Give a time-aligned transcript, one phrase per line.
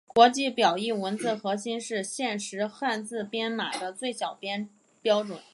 [0.07, 4.37] 国际表意文字核心是现时汉字编码的最小
[5.01, 5.39] 标准。